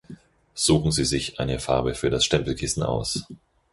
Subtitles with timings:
[0.55, 3.23] Suchen Sie sich eine Farbe für das Stempelkissen aus.